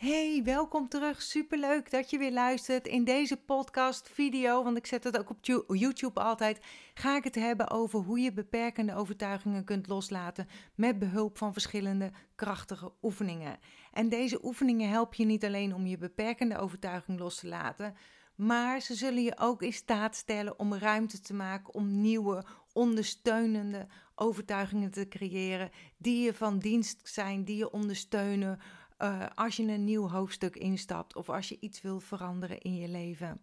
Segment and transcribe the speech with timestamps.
[0.00, 1.22] Hey, welkom terug.
[1.22, 2.86] Superleuk dat je weer luistert.
[2.86, 6.60] In deze podcast video, want ik zet het ook op YouTube altijd,
[6.94, 12.10] ga ik het hebben over hoe je beperkende overtuigingen kunt loslaten met behulp van verschillende
[12.34, 13.58] krachtige oefeningen.
[13.92, 17.94] En deze oefeningen helpen je niet alleen om je beperkende overtuiging los te laten,
[18.34, 23.86] maar ze zullen je ook in staat stellen om ruimte te maken om nieuwe, ondersteunende
[24.14, 28.60] overtuigingen te creëren, die je van dienst zijn, die je ondersteunen
[29.02, 32.88] uh, als je een nieuw hoofdstuk instapt of als je iets wil veranderen in je
[32.88, 33.40] leven.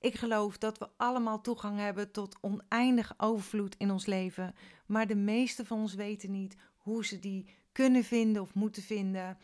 [0.00, 4.54] Ik geloof dat we allemaal toegang hebben tot oneindig overvloed in ons leven,
[4.86, 9.38] maar de meeste van ons weten niet hoe ze die kunnen vinden of moeten vinden.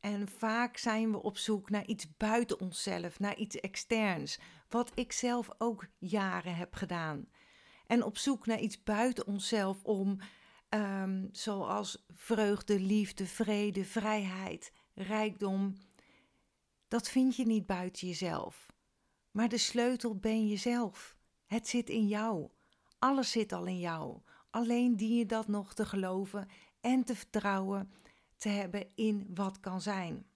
[0.00, 5.12] En vaak zijn we op zoek naar iets buiten onszelf, naar iets externs, wat ik
[5.12, 7.28] zelf ook jaren heb gedaan.
[7.86, 10.18] En op zoek naar iets buiten onszelf om,
[10.68, 15.76] um, zoals vreugde, liefde, vrede, vrijheid, rijkdom,
[16.88, 18.66] dat vind je niet buiten jezelf.
[19.30, 21.16] Maar de sleutel ben jezelf.
[21.46, 22.48] Het zit in jou.
[22.98, 24.20] Alles zit al in jou.
[24.50, 26.48] Alleen dien je dat nog te geloven
[26.80, 27.92] en te vertrouwen
[28.36, 30.26] te hebben in wat kan zijn.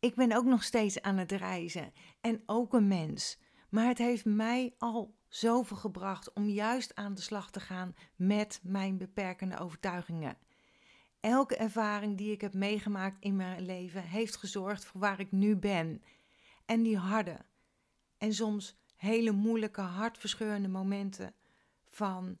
[0.00, 3.38] Ik ben ook nog steeds aan het reizen en ook een mens.
[3.68, 8.60] Maar het heeft mij al zoveel gebracht om juist aan de slag te gaan met
[8.62, 10.38] mijn beperkende overtuigingen.
[11.26, 15.56] Elke ervaring die ik heb meegemaakt in mijn leven heeft gezorgd voor waar ik nu
[15.56, 16.02] ben.
[16.64, 17.36] En die harde
[18.18, 21.34] en soms hele moeilijke, hartverscheurende momenten
[21.84, 22.38] van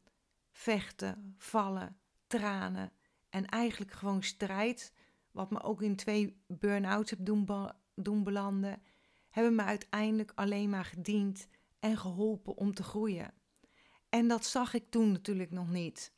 [0.50, 2.92] vechten, vallen, tranen
[3.28, 4.92] en eigenlijk gewoon strijd,
[5.30, 8.82] wat me ook in twee burn-outs heb doen, doen belanden,
[9.30, 11.48] hebben me uiteindelijk alleen maar gediend
[11.80, 13.34] en geholpen om te groeien.
[14.08, 16.15] En dat zag ik toen natuurlijk nog niet.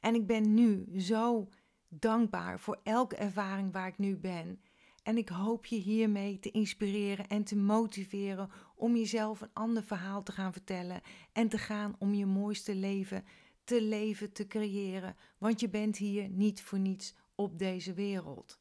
[0.00, 1.48] En ik ben nu zo
[1.88, 4.60] dankbaar voor elke ervaring waar ik nu ben.
[5.02, 10.22] En ik hoop je hiermee te inspireren en te motiveren om jezelf een ander verhaal
[10.22, 11.00] te gaan vertellen
[11.32, 13.24] en te gaan om je mooiste leven
[13.70, 15.16] te leven, te creëren.
[15.38, 18.60] Want je bent hier niet voor niets op deze wereld.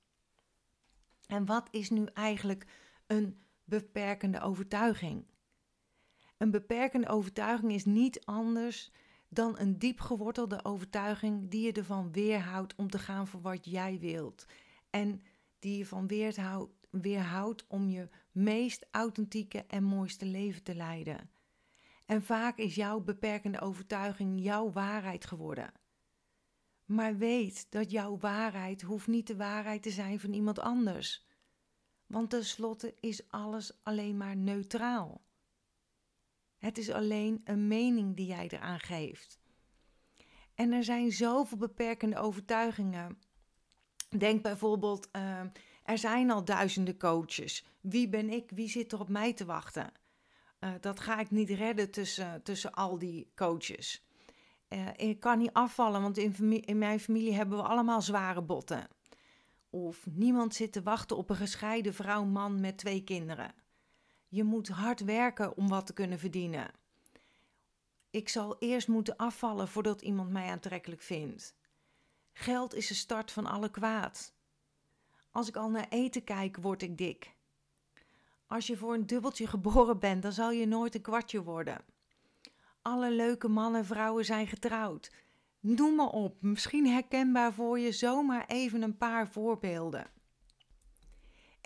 [1.27, 2.65] En wat is nu eigenlijk
[3.07, 5.25] een beperkende overtuiging?
[6.37, 8.91] Een beperkende overtuiging is niet anders
[9.29, 13.99] dan een diep gewortelde overtuiging die je ervan weerhoudt om te gaan voor wat jij
[13.99, 14.45] wilt.
[14.89, 15.21] En
[15.59, 21.29] die je van weerhoudt, weerhoudt om je meest authentieke en mooiste leven te leiden.
[22.05, 25.71] En vaak is jouw beperkende overtuiging jouw waarheid geworden.
[26.85, 31.27] Maar weet dat jouw waarheid hoeft niet de waarheid te zijn van iemand anders.
[32.05, 35.21] Want tenslotte is alles alleen maar neutraal.
[36.59, 39.39] Het is alleen een mening die jij eraan geeft.
[40.55, 43.19] En er zijn zoveel beperkende overtuigingen.
[44.17, 45.39] Denk bijvoorbeeld, uh,
[45.83, 47.65] er zijn al duizenden coaches.
[47.81, 48.51] Wie ben ik?
[48.51, 49.91] Wie zit er op mij te wachten?
[50.59, 54.05] Uh, dat ga ik niet redden tussen, tussen al die coaches.
[54.69, 58.87] Uh, ik kan niet afvallen, want in, in mijn familie hebben we allemaal zware botten.
[59.69, 63.53] Of niemand zit te wachten op een gescheiden vrouw, man met twee kinderen.
[64.29, 66.71] Je moet hard werken om wat te kunnen verdienen.
[68.09, 71.55] Ik zal eerst moeten afvallen voordat iemand mij aantrekkelijk vindt.
[72.31, 74.33] Geld is de start van alle kwaad.
[75.31, 77.35] Als ik al naar eten kijk, word ik dik.
[78.47, 81.81] Als je voor een dubbeltje geboren bent, dan zal je nooit een kwartje worden.
[82.81, 85.11] Alle leuke mannen en vrouwen zijn getrouwd.
[85.59, 90.07] Noem maar op, misschien herkenbaar voor je zomaar even een paar voorbeelden.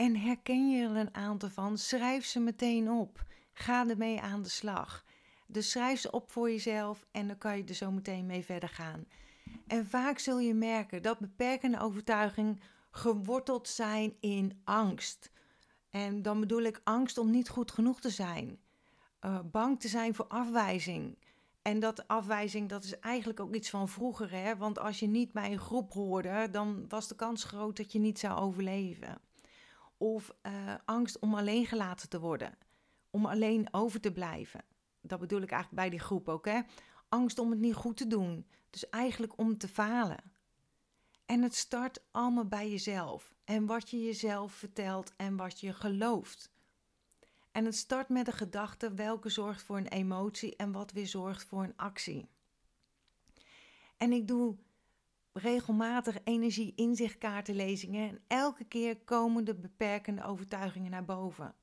[0.04, 3.24] En herken je er een aantal van, schrijf ze meteen op.
[3.54, 5.06] Ga ermee aan de slag.
[5.48, 8.70] Dus schrijf ze op voor jezelf en dan kan je er zo meteen mee verder
[8.70, 9.06] gaan.
[9.68, 12.60] En vaak zul je merken dat beperkende overtuigingen
[12.92, 15.32] geworteld zijn in angst.
[15.90, 18.60] En dan bedoel ik angst om niet goed genoeg te zijn.
[19.22, 21.18] Uh, bang te zijn voor afwijzing.
[21.62, 24.58] En dat afwijzing, dat is eigenlijk ook iets van vroeger, hè?
[24.58, 28.00] Want als je niet bij een groep hoorde, dan was de kans groot dat je
[28.00, 29.32] niet zou overleven.
[30.04, 32.58] Of uh, angst om alleen gelaten te worden,
[33.10, 34.64] om alleen over te blijven.
[35.02, 36.62] Dat bedoel ik eigenlijk bij die groep ook, hè?
[37.10, 40.32] Angst om het niet goed te doen, dus eigenlijk om te falen.
[41.26, 46.52] En het start allemaal bij jezelf en wat je jezelf vertelt en wat je gelooft.
[47.52, 51.44] En het start met de gedachte welke zorgt voor een emotie en wat weer zorgt
[51.44, 52.30] voor een actie.
[53.98, 54.58] En ik doe
[55.34, 61.56] regelmatig energie-inzichtkaartenlezingen en elke keer komen de beperkende overtuigingen naar boven.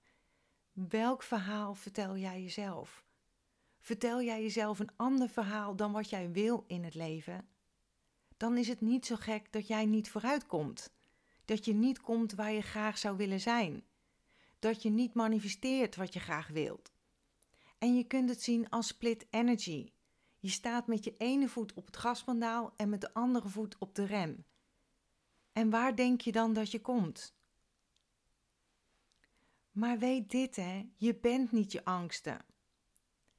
[0.73, 3.05] Welk verhaal vertel jij jezelf?
[3.79, 7.49] Vertel jij jezelf een ander verhaal dan wat jij wil in het leven?
[8.37, 10.93] Dan is het niet zo gek dat jij niet vooruitkomt.
[11.45, 13.85] dat je niet komt waar je graag zou willen zijn.
[14.59, 16.93] Dat je niet manifesteert wat je graag wilt.
[17.79, 19.93] En je kunt het zien als split energy.
[20.41, 23.95] Je staat met je ene voet op het gaspandaal en met de andere voet op
[23.95, 24.45] de rem.
[25.53, 27.35] En waar denk je dan dat je komt?
[29.71, 32.45] Maar weet dit hè, je bent niet je angsten.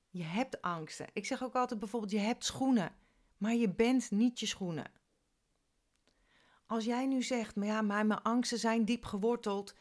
[0.09, 1.07] Je hebt angsten.
[1.13, 2.95] Ik zeg ook altijd bijvoorbeeld, je hebt schoenen,
[3.37, 4.91] maar je bent niet je schoenen.
[6.65, 9.75] Als jij nu zegt, maar ja, mijn angsten zijn diep geworteld.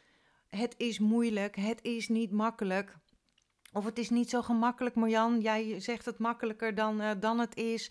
[0.48, 2.98] Het is moeilijk, het is niet makkelijk.
[3.72, 5.40] Of het is niet zo gemakkelijk, Marjan.
[5.40, 7.90] Jij zegt het makkelijker dan, uh, dan het is.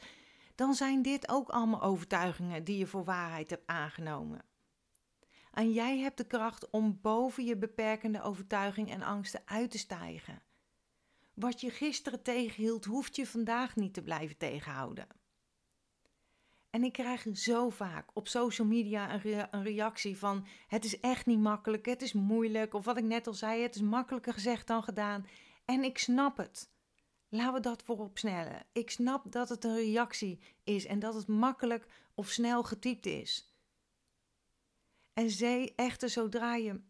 [0.56, 4.42] Dan zijn dit ook allemaal overtuigingen die je voor waarheid hebt aangenomen.
[5.52, 10.42] En jij hebt de kracht om boven je beperkende overtuiging en angsten uit te stijgen.
[11.34, 15.08] Wat je gisteren tegenhield, hoeft je vandaag niet te blijven tegenhouden.
[16.70, 21.26] En ik krijg zo vaak op social media een, een, reactie van: het is echt
[21.26, 22.74] niet makkelijk, het is moeilijk.
[22.74, 25.26] Of wat ik net al zei, het is makkelijker gezegd dan gedaan.
[25.69, 26.69] En ik snap het.
[27.27, 28.66] Laten we dat voorop snellen.
[28.71, 33.54] Ik snap dat het een reactie is en dat het makkelijk of snel getypt is.
[35.13, 36.81] En zij echter, zodra je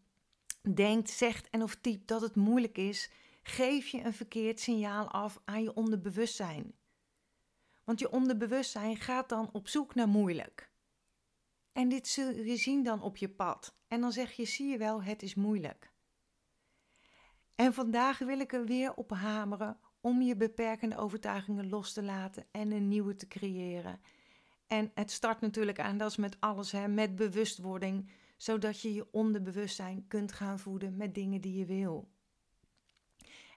[0.74, 3.10] denkt, zegt en of typt dat het moeilijk is,
[3.42, 6.74] geef je een verkeerd signaal af aan je onderbewustzijn.
[7.84, 10.70] Want je onderbewustzijn gaat dan op zoek naar moeilijk.
[11.72, 13.74] En dit zul je zien dan op je pad.
[13.88, 15.89] En dan zeg je, zie je wel, het is moeilijk.
[17.60, 22.44] En vandaag wil ik er weer op hameren om je beperkende overtuigingen los te laten
[22.50, 24.00] en een nieuwe te creëren.
[24.66, 29.12] En het start natuurlijk aan, dat is met alles, hè, met bewustwording, zodat je je
[29.12, 32.08] onderbewustzijn kunt gaan voeden met dingen die je wil.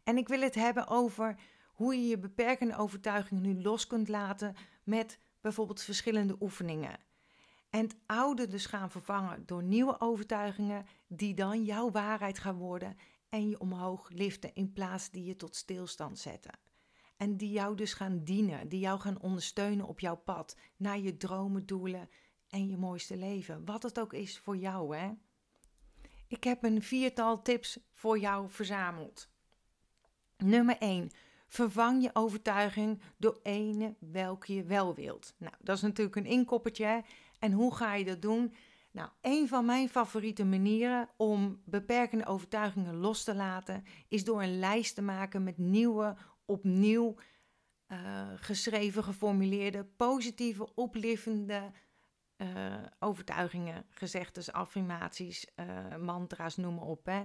[0.04, 1.36] En ik wil het hebben over
[1.74, 7.00] hoe je je beperkende overtuigingen nu los kunt laten met bijvoorbeeld verschillende oefeningen.
[7.70, 12.98] En het oude dus gaan vervangen door nieuwe overtuigingen die dan jouw waarheid gaan worden
[13.34, 16.60] en je omhoog liften in plaats die je tot stilstand zetten.
[17.18, 21.18] En die jou dus gaan dienen, die jou gaan ondersteunen op jouw pad naar je
[21.18, 22.10] dromen, doelen
[22.50, 23.66] en je mooiste leven.
[23.66, 25.12] Wat het ook is voor jou, hè?
[26.28, 29.30] Ik heb een viertal tips voor jou verzameld.
[30.38, 31.12] Nummer 1.
[31.48, 35.36] Vervang je overtuiging door ene welke je wel wilt.
[35.38, 37.04] Nou, dat is natuurlijk een inkoppertje.
[37.40, 38.54] En hoe ga je dat doen?
[38.94, 44.60] Nou, een van mijn favoriete manieren om beperkende overtuigingen los te laten, is door een
[44.60, 47.16] lijst te maken met nieuwe, opnieuw
[47.88, 47.98] uh,
[48.36, 51.72] geschreven, geformuleerde, positieve, oplichtende
[52.38, 52.48] uh,
[53.00, 57.06] overtuigingen, gezegdes, affirmaties, uh, mantra's, noem maar op.
[57.06, 57.24] Hè.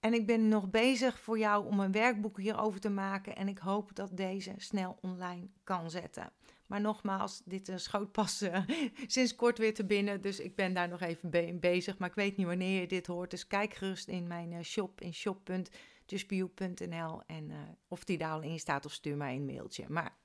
[0.00, 3.36] En ik ben nog bezig voor jou om een werkboek hierover te maken.
[3.36, 6.32] En ik hoop dat deze snel online kan zetten.
[6.72, 8.58] Maar nogmaals, dit schoot pas uh,
[9.06, 10.20] sinds kort weer te binnen.
[10.20, 11.98] Dus ik ben daar nog even be bezig.
[11.98, 13.30] Maar ik weet niet wanneer je dit hoort.
[13.30, 17.22] Dus kijk gerust in mijn uh, shop in shop.justbio.nl.
[17.26, 17.52] En
[17.88, 19.84] of die daar al in staat of stuur mij een mailtje.
[19.88, 20.16] Maar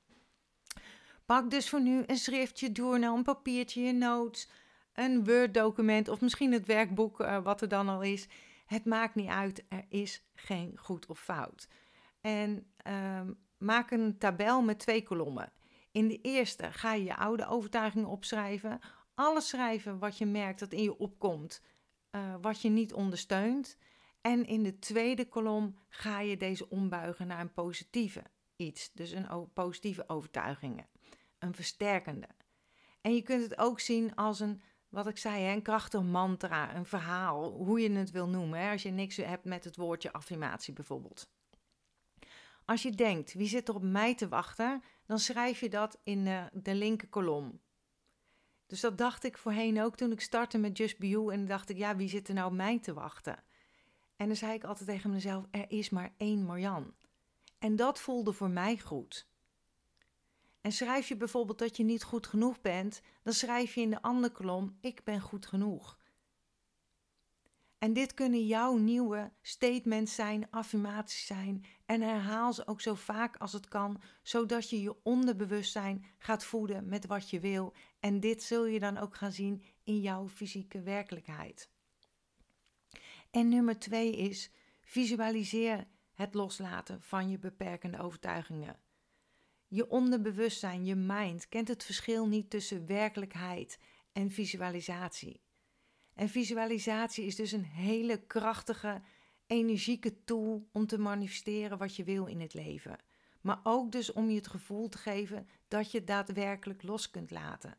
[1.25, 4.49] pak dus voor nu een schriftje, journal, een papiertje, je notes,
[4.93, 8.27] een Word document of misschien het werkboek wat er dan al is.
[8.65, 11.67] Het maakt niet uit, er is geen goed of fout.
[12.21, 15.51] En um, maak een tabel met twee kolommen.
[15.97, 18.79] In de eerste ga je je oude overtuigingen opschrijven.
[19.15, 21.61] Alles schrijven wat je merkt dat in je opkomt,
[22.11, 23.77] uh, wat je niet ondersteunt.
[24.21, 28.23] En in de tweede kolom ga je deze ombuigen naar een positieve
[28.55, 28.91] iets.
[28.93, 30.87] Dus een positieve overtuigingen.
[31.39, 32.27] Een versterkende.
[33.01, 36.85] En je kunt het ook zien als een wat ik zei, een krachtig mantra, een
[36.85, 38.71] verhaal, hoe je het wil noemen.
[38.71, 41.29] Als je niks hebt met het woordje affirmatie bijvoorbeeld.
[42.67, 46.23] Als je denkt, wie zit er op mij te wachten, dan schrijf je dat in
[46.53, 47.59] de, linker kolom.
[48.65, 51.33] Dus dat dacht ik voorheen ook toen ik startte met Just Be You.
[51.33, 53.43] En dacht ik, ja, wie zit er nou op mij te wachten?
[54.15, 56.93] En dan zei ik altijd tegen mezelf, er is maar één Marjan.
[57.59, 59.27] En dat voelde voor mij goed.
[60.61, 64.01] En schrijf je bijvoorbeeld dat je niet goed genoeg bent, dan schrijf je in de
[64.01, 65.97] andere kolom: Ik ben goed genoeg.
[67.77, 71.65] En dit kunnen jouw nieuwe statements zijn, affirmaties zijn.
[71.85, 76.87] En herhaal ze ook zo vaak als het kan, zodat je je onderbewustzijn gaat voeden
[76.87, 77.73] met wat je wil.
[77.99, 81.69] En dit zul je dan ook gaan zien in jouw fysieke werkelijkheid.
[83.31, 88.79] En nummer twee is: visualiseer het loslaten van je beperkende overtuigingen.
[89.67, 93.79] Je onderbewustzijn, je mind, kent het verschil niet tussen werkelijkheid
[94.11, 95.41] en visualisatie.
[96.17, 99.01] En visualisatie is dus een hele krachtige,
[99.47, 102.97] energieke tool om te manifesteren wat je wil in het leven.
[103.41, 107.77] Maar ook dus om je het gevoel te geven dat je daadwerkelijk los kunt laten.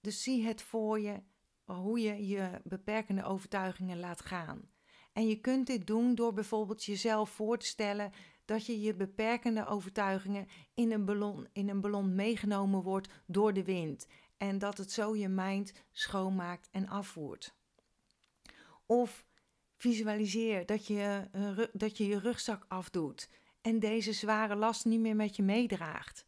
[0.00, 1.22] Dus zie het voor je
[1.64, 4.68] hoe je je beperkende overtuigingen laat gaan.
[5.12, 8.12] En je kunt dit doen door bijvoorbeeld jezelf voor te stellen
[8.44, 13.64] dat je je beperkende overtuigingen in een ballon, in een ballon meegenomen wordt door de
[13.64, 14.06] wind.
[14.36, 17.54] En dat het zo je mind schoonmaakt en afvoert.
[18.86, 19.26] Of
[19.76, 23.28] visualiseer dat je, uh, dat je je rugzak afdoet
[23.60, 26.26] en deze zware last niet meer met je meedraagt.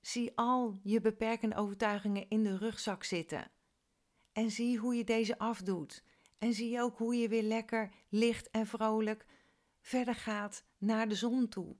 [0.00, 3.50] Zie al je beperkende overtuigingen in de rugzak zitten.
[4.32, 6.04] En zie hoe je deze afdoet.
[6.38, 9.26] En zie ook hoe je weer lekker licht en vrolijk
[9.80, 11.76] verder gaat naar de zon toe.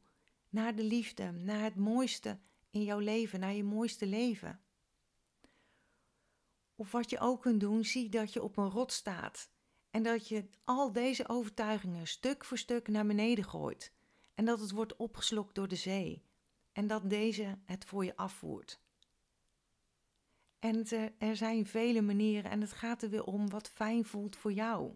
[0.49, 2.39] Naar de liefde, naar het mooiste
[2.71, 4.61] in jouw leven, naar je mooiste leven.
[6.81, 9.51] Of wat je ook kunt doen, zie dat je op een rot staat.
[9.91, 13.93] En dat je al deze overtuigingen stuk voor stuk naar beneden gooit.
[14.35, 16.23] En dat het wordt opgeslokt door de zee.
[16.73, 18.81] En dat deze het voor je afvoert.
[20.59, 20.87] En
[21.19, 24.95] er zijn vele manieren en het gaat er weer om wat fijn voelt voor jou.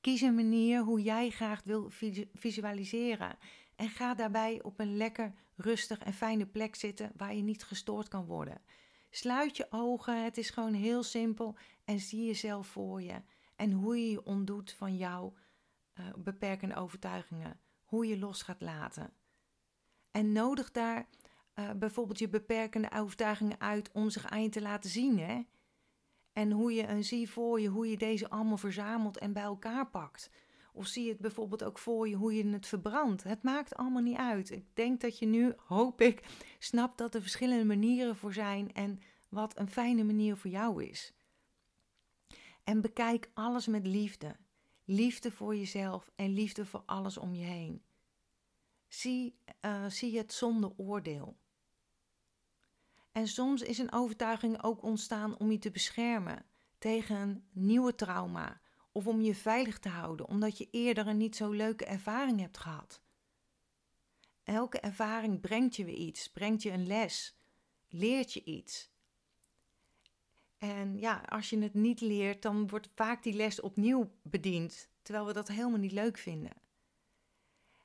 [0.00, 1.90] Kies een manier hoe jij graag wil
[2.32, 3.38] visualiseren.
[3.76, 8.08] En ga daarbij op een lekker, rustig en fijne plek zitten waar je niet gestoord
[8.08, 8.60] kan worden.
[9.10, 13.22] Sluit je ogen, het is gewoon heel simpel en zie jezelf voor je.
[13.56, 15.34] En hoe je je ontdoet van jouw
[15.94, 17.60] uh, beperkende overtuigingen.
[17.84, 19.12] Hoe je los gaat laten.
[20.10, 21.08] En nodig daar
[21.54, 25.18] uh, bijvoorbeeld je beperkende overtuigingen uit om zich aan je te laten zien.
[25.18, 25.42] Hè?
[26.32, 29.90] En hoe je en zie voor je hoe je deze allemaal verzamelt en bij elkaar
[29.90, 30.30] pakt.
[30.78, 33.22] Of zie je het bijvoorbeeld ook voor je hoe je het verbrandt.
[33.22, 34.50] Het maakt allemaal niet uit.
[34.50, 36.24] Ik denk dat je nu, hoop ik,
[36.58, 41.12] snapt dat er verschillende manieren voor zijn en wat een fijne manier voor jou is.
[42.64, 44.36] En bekijk alles met liefde.
[44.84, 47.82] Liefde voor jezelf en liefde voor alles om je heen.
[48.88, 51.36] Zie, uh, zie het zonder oordeel.
[53.12, 56.44] En soms is een overtuiging ook ontstaan om je te beschermen
[56.78, 58.60] tegen een nieuwe trauma
[58.92, 62.58] of om je veilig te houden omdat je eerder een niet zo leuke ervaring hebt
[62.58, 63.02] gehad.
[64.44, 67.38] Elke ervaring brengt je weer iets, brengt je een les,
[67.88, 68.90] leert je iets.
[70.58, 75.26] En ja, als je het niet leert, dan wordt vaak die les opnieuw bediend, terwijl
[75.26, 76.52] we dat helemaal niet leuk vinden.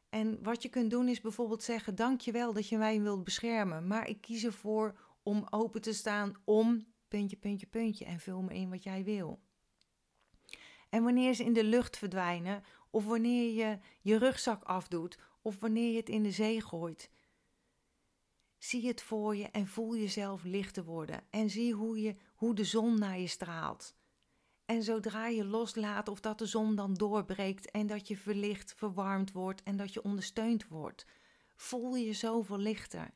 [0.10, 4.08] En wat je kunt doen is bijvoorbeeld zeggen: Dankjewel dat je mij wilt beschermen, maar
[4.08, 8.70] ik kies ervoor om open te staan om puntje, puntje, puntje en vul me in
[8.70, 9.42] wat jij wil.
[10.94, 15.92] En wanneer ze in de lucht verdwijnen, of wanneer je je rugzak afdoet, of wanneer
[15.92, 17.10] je het in de zee gooit,
[18.58, 21.22] zie het voor je en voel jezelf lichter worden.
[21.30, 23.96] En zie hoe, je, hoe de zon naar je straalt.
[24.66, 29.32] En zodra je loslaat of dat de zon dan doorbreekt en dat je verlicht, verwarmd
[29.32, 31.06] wordt en dat je ondersteund wordt,
[31.56, 33.14] voel je zoveel lichter.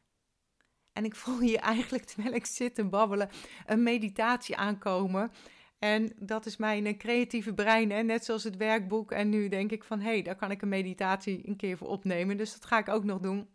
[0.94, 3.30] En ik voel hier eigenlijk, terwijl ik zit te babbelen,
[3.66, 5.32] een meditatie aankomen.
[5.80, 8.02] En dat is mijn creatieve brein, hè?
[8.02, 9.12] net zoals het werkboek.
[9.12, 11.88] En nu denk ik van, hé, hey, daar kan ik een meditatie een keer voor
[11.88, 12.38] opnemen.
[12.38, 13.48] Dus dat ga ik ook nog doen.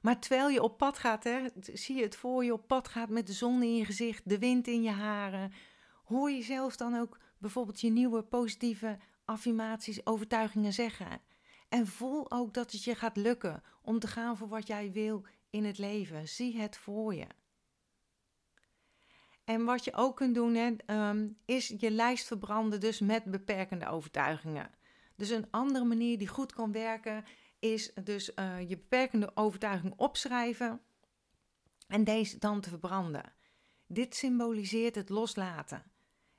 [0.00, 3.08] Maar terwijl je op pad gaat, hè, zie je het voor je op pad gaat
[3.08, 5.52] met de zon in je gezicht, de wind in je haren.
[6.04, 11.20] Hoor je zelf dan ook bijvoorbeeld je nieuwe positieve affirmaties, overtuigingen zeggen.
[11.68, 15.24] En voel ook dat het je gaat lukken om te gaan voor wat jij wil
[15.50, 16.28] in het leven.
[16.28, 17.26] Zie het voor je.
[19.44, 23.88] En wat je ook kunt doen, hè, ehm, is je lijst verbranden, dus met beperkende
[23.88, 24.70] overtuigingen.
[25.16, 27.24] Dus een andere manier die goed kan werken,
[27.58, 30.80] is dus uh, je beperkende overtuiging opschrijven
[31.88, 33.32] en deze dan te verbranden.
[33.86, 35.82] Dit symboliseert het loslaten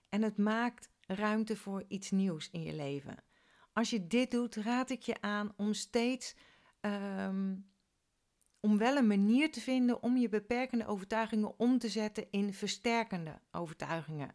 [0.10, 3.16] en het maakt ruimte voor iets nieuws in je leven.
[3.74, 6.36] Als je dit doet, raad ik je aan om steeds
[6.82, 7.71] um,
[8.62, 13.40] om wel een manier te vinden om je beperkende overtuigingen om te zetten in versterkende
[13.52, 14.34] overtuigingen.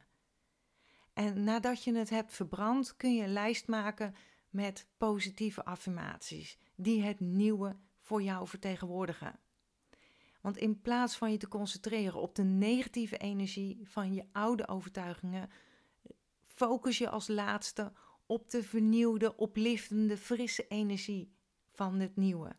[1.12, 4.14] En nadat je het hebt verbrand, kun je een lijst maken
[4.50, 9.38] met positieve affirmaties die het nieuwe voor jou vertegenwoordigen.
[10.40, 15.50] Want in plaats van je te concentreren op de negatieve energie van je oude overtuigingen,
[16.46, 17.92] focus je als laatste
[18.26, 21.32] op de vernieuwde, oplichtende, frisse energie
[21.70, 22.56] van het nieuwe.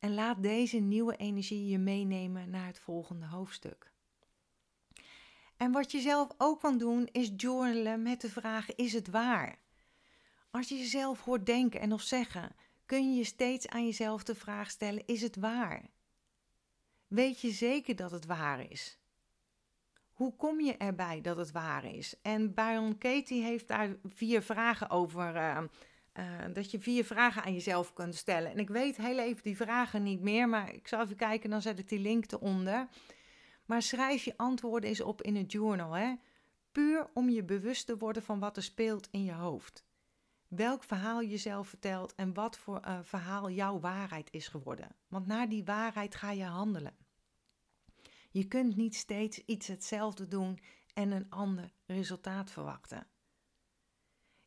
[0.00, 3.92] En laat deze nieuwe energie je meenemen naar het volgende hoofdstuk.
[5.56, 9.58] En wat je zelf ook kan doen, is journalen met de vraag: is het waar?
[10.50, 14.34] Als je jezelf hoort denken en of zeggen, kun je je steeds aan jezelf de
[14.34, 15.90] vraag stellen: is het waar?
[17.06, 18.98] Weet je zeker dat het waar is?
[20.12, 22.14] Hoe kom je erbij dat het waar is?
[22.22, 25.62] En Byron Katie heeft daar vier vragen over uh,
[26.14, 28.50] uh, dat je vier vragen aan jezelf kunt stellen.
[28.50, 31.62] En ik weet heel even die vragen niet meer, maar ik zal even kijken, dan
[31.62, 32.88] zet ik die link eronder.
[33.64, 36.14] Maar schrijf je antwoorden eens op in een journal, hè?
[36.72, 39.84] Puur om je bewust te worden van wat er speelt in je hoofd.
[40.48, 44.96] Welk verhaal je zelf vertelt en wat voor uh, verhaal jouw waarheid is geworden.
[45.08, 46.96] Want naar die waarheid ga je handelen.
[48.30, 50.60] Je kunt niet steeds iets hetzelfde doen
[50.94, 53.06] en een ander resultaat verwachten.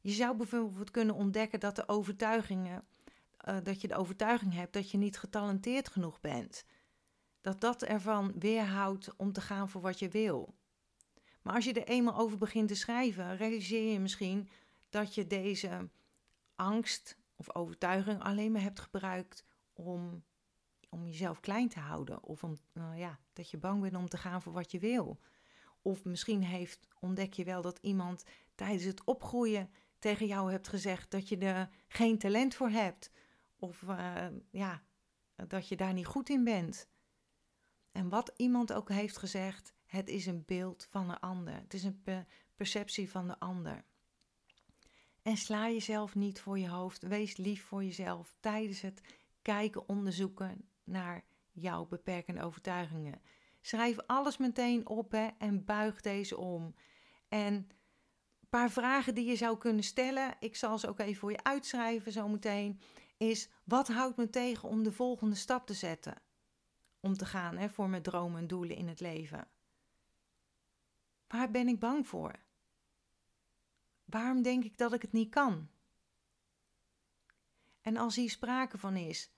[0.04, 2.84] Je zou bijvoorbeeld kunnen ontdekken dat, de overtuigingen,
[3.48, 6.66] uh, dat je de overtuiging hebt dat je niet getalenteerd genoeg bent.
[7.42, 10.56] Dat dat ervan weerhoudt om te gaan voor wat je wil.
[11.42, 14.50] Maar als je er eenmaal over begint te schrijven, realiseer je misschien
[14.90, 15.90] dat je deze
[16.56, 20.24] angst of overtuiging alleen maar hebt gebruikt om,
[20.90, 22.24] om jezelf klein te houden.
[22.24, 25.20] Of om, nou ja, dat je bang bent om te gaan voor wat je wil.
[25.82, 28.24] Of misschien heeft, ontdek je wel dat iemand
[28.56, 29.70] tijdens het opgroeien
[30.04, 33.12] tegen jou hebt gezegd dat je er geen talent voor hebt.
[33.56, 34.84] Of uh, ja,
[35.36, 36.88] dat je daar niet goed in bent.
[37.92, 41.54] En wat iemand ook heeft gezegd, het is een beeld van een ander.
[41.54, 42.04] Het is een
[42.56, 43.84] perceptie van de ander.
[45.22, 47.02] En sla jezelf niet voor je hoofd.
[47.02, 49.02] Wees lief voor jezelf tijdens het
[49.42, 53.22] kijken, onderzoeken naar jouw beperkende overtuigingen.
[53.62, 56.76] Schrijf alles meteen op hè, en buig deze om.
[57.28, 57.70] En
[58.60, 62.12] paar vragen die je zou kunnen stellen, ik zal ze ook even voor je uitschrijven
[62.12, 62.80] zometeen,
[63.18, 66.22] is wat houdt me tegen om de volgende stap te zetten?
[67.00, 69.48] Om te gaan hè, voor mijn dromen en doelen in het leven.
[71.28, 72.32] Waar ben ik bang voor?
[74.06, 75.70] Waarom denk ik dat ik het niet kan?
[77.82, 79.32] En als hier sprake van is,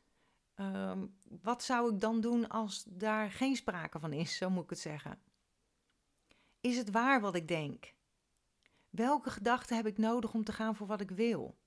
[0.56, 4.70] um, wat zou ik dan doen als daar geen sprake van is, zo moet ik
[4.70, 5.20] het zeggen?
[6.62, 7.94] Is het waar wat ik denk?
[8.96, 11.58] Welke gedachten heb ik nodig om te gaan voor wat ik wil?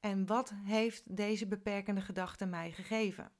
[0.00, 3.32] En wat heeft deze beperkende gedachte mij gegeven?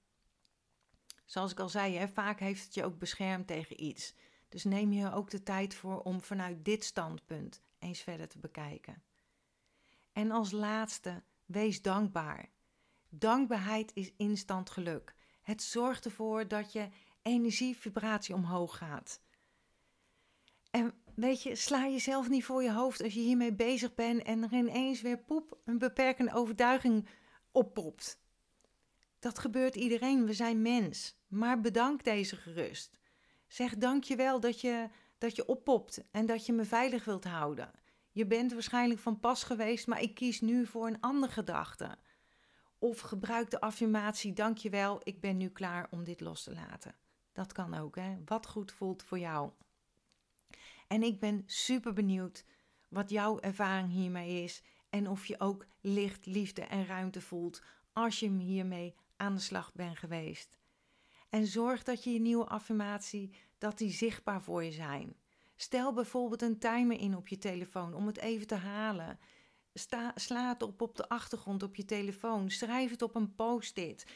[1.25, 4.15] Zoals ik al zei, hè, vaak heeft het je ook beschermd tegen iets.
[4.49, 9.03] Dus neem je ook de tijd voor om vanuit dit standpunt eens verder te bekijken.
[10.13, 12.51] En als laatste, wees dankbaar.
[13.09, 15.15] Dankbaarheid is instant geluk.
[15.43, 16.89] Het zorgt ervoor dat je
[17.23, 19.21] energievibratie omhoog gaat.
[20.71, 24.43] En weet je, sla jezelf niet voor je hoofd als je hiermee bezig bent en
[24.43, 27.09] er ineens weer poep een beperkende overtuiging
[27.53, 28.21] oppopt.
[29.19, 31.17] Dat gebeurt iedereen, we zijn mens.
[31.29, 32.99] Maar bedank deze gerust.
[33.47, 37.71] Zeg dankjewel dat je, dat je oppopt en dat je me veilig wilt houden.
[38.13, 41.97] Je bent waarschijnlijk van pas geweest, maar ik kies nu voor een andere gedachte.
[42.79, 46.95] Of gebruik de affirmatie dankjewel, ik ben nu klaar om dit los te laten.
[47.33, 48.17] Dat kan ook, hè?
[48.25, 49.51] Wat goed voelt voor jou.
[50.89, 52.45] En ik ben super benieuwd
[52.89, 58.21] wat jouw ervaring hiermee is en of je ook licht, liefde en ruimte voelt als
[58.21, 60.59] je hiermee aan de slag bent geweest.
[61.29, 65.17] En zorg dat je je nieuwe affirmatie, dat die zichtbaar voor je zijn.
[65.57, 69.19] Stel bijvoorbeeld een timer in op je telefoon om het even te halen.
[69.75, 72.51] Sta, sla het op op de achtergrond op je telefoon.
[72.51, 74.07] Schrijf het op een post-it.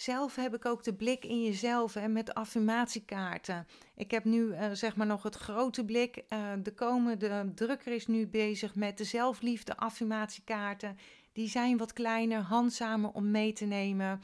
[0.00, 3.66] Zelf heb ik ook de blik in jezelf hè, met affirmatiekaarten.
[3.94, 6.24] Ik heb nu uh, zeg maar nog het grote blik.
[6.28, 10.98] Uh, de komende drukker is nu bezig met de zelfliefde affirmatiekaarten.
[11.32, 14.20] Die zijn wat kleiner, handzamer om mee te nemen.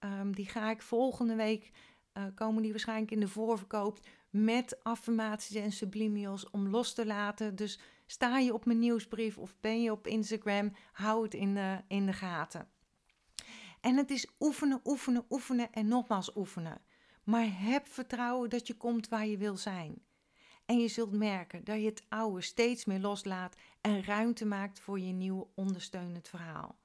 [0.00, 1.70] Um, die ga ik volgende week,
[2.14, 3.98] uh, komen die waarschijnlijk in de voorverkoop
[4.30, 7.56] met affirmaties en subliminals om los te laten.
[7.56, 11.80] Dus sta je op mijn nieuwsbrief of ben je op Instagram, hou het in de,
[11.88, 12.68] in de gaten.
[13.88, 16.80] En het is oefenen, oefenen, oefenen en nogmaals oefenen.
[17.24, 20.02] Maar heb vertrouwen dat je komt waar je wil zijn.
[20.64, 25.00] En je zult merken dat je het oude steeds meer loslaat en ruimte maakt voor
[25.00, 26.78] je nieuwe ondersteunend verhaal.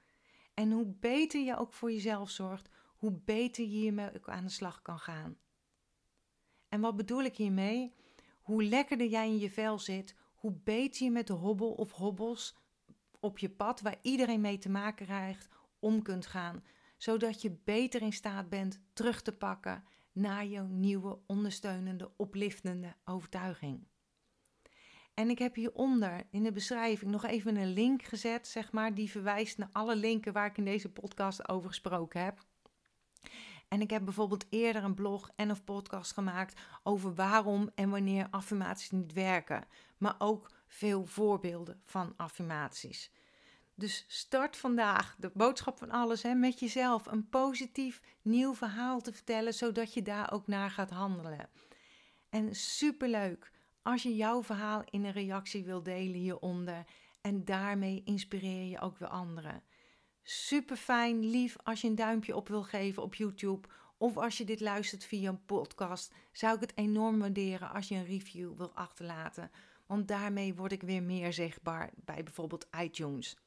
[0.53, 4.51] En hoe beter je ook voor jezelf zorgt, hoe beter je hiermee ook aan de
[4.51, 5.37] slag kan gaan.
[6.69, 7.93] En wat bedoel ik hiermee?
[8.41, 12.55] Hoe lekkerder jij in je vel zit, hoe beter je met de hobbel of hobbels
[13.19, 16.63] op je pad, waar iedereen mee te maken krijgt, om kunt gaan.
[17.03, 23.87] Zodat je beter in staat bent terug te pakken naar jouw nieuwe ondersteunende, opliftende overtuiging.
[25.13, 29.11] En ik heb hieronder in de beschrijving nog even een link gezet, zeg maar, die
[29.11, 32.45] verwijst naar alle linken waar ik in deze podcast over gesproken heb.
[33.67, 38.27] En ik heb bijvoorbeeld eerder een blog en of podcast gemaakt over waarom en wanneer
[38.29, 43.11] affirmaties niet werken, maar ook veel voorbeelden van affirmaties.
[43.75, 47.05] Dus start vandaag de boodschap van alles hè, met jezelf.
[47.05, 51.49] Een positief nieuw verhaal te vertellen, zodat je daar ook naar gaat handelen.
[52.29, 56.85] En superleuk als je jouw verhaal in een reactie wil delen hieronder.
[57.21, 59.63] En daarmee inspireer je ook weer anderen.
[60.23, 64.45] Super fijn, lief als je een duimpje op wil geven op YouTube Of als je
[64.45, 68.71] dit luistert via een podcast, zou ik het enorm waarderen als je een review wil
[68.73, 69.51] achterlaten.
[69.85, 73.37] Want daarmee word ik weer meer zichtbaar bij bijvoorbeeld iTunes.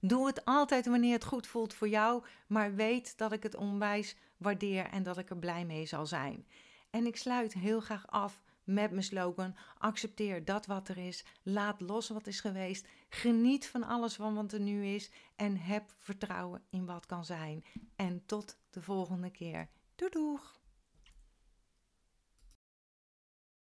[0.00, 4.16] Doe het altijd wanneer het goed voelt voor jou, maar weet dat ik het onwijs
[4.36, 6.46] waardeer en dat ik er blij mee zal zijn.
[6.90, 11.80] En ik sluit heel graag af met mijn slogan: accepteer dat wat er is, laat
[11.80, 16.62] los wat is geweest, geniet van alles van wat er nu is en heb vertrouwen
[16.70, 17.64] in wat kan zijn.
[17.96, 19.68] En tot de volgende keer.
[19.94, 20.55] Doei doeg!